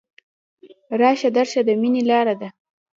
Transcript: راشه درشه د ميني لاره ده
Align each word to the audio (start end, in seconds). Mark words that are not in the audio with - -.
راشه 0.99 1.29
درشه 1.37 1.61
د 1.67 1.69
ميني 1.81 2.01
لاره 2.09 2.35
ده 2.41 2.49